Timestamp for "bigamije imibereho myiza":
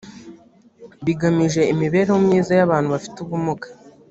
1.05-2.51